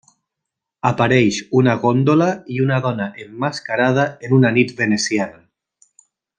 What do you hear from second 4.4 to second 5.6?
una nit veneciana.